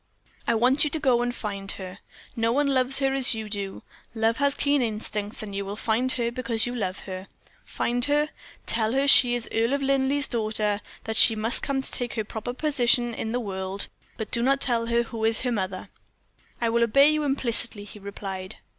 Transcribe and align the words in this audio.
"I 0.47 0.55
want 0.55 0.83
you 0.83 0.89
to 0.89 0.99
go 0.99 1.21
and 1.21 1.31
find 1.35 1.71
her. 1.73 1.99
No 2.35 2.51
one 2.51 2.65
loves 2.65 2.97
her 2.97 3.13
as 3.13 3.35
you 3.35 3.47
do. 3.47 3.83
Love 4.15 4.37
has 4.37 4.55
keen 4.55 4.81
instincts; 4.81 5.43
you 5.43 5.63
will 5.63 5.75
find 5.75 6.11
her 6.13 6.31
because 6.31 6.65
you 6.65 6.73
love 6.73 7.01
her. 7.01 7.27
Find 7.65 8.03
her 8.05 8.29
tell 8.65 8.93
her 8.93 9.07
she 9.07 9.35
is 9.35 9.45
the 9.47 9.63
Earl 9.63 9.73
of 9.73 9.83
Linleigh's 9.83 10.27
daughter 10.27 10.81
that 11.03 11.17
she 11.17 11.35
must 11.35 11.61
come 11.61 11.83
to 11.83 11.91
take 11.91 12.15
her 12.15 12.23
proper 12.23 12.53
position 12.55 13.13
in 13.13 13.31
the 13.31 13.37
great 13.37 13.45
world; 13.45 13.87
but 14.17 14.31
do 14.31 14.41
not 14.41 14.59
tell 14.59 14.87
her 14.87 15.03
who 15.03 15.23
is 15.23 15.41
her 15.41 15.51
mother." 15.51 15.89
"I 16.59 16.69
will 16.69 16.81
obey 16.83 17.11
you 17.11 17.23
implicitly," 17.23 17.83
he 17.83 17.99
replied. 17.99 18.55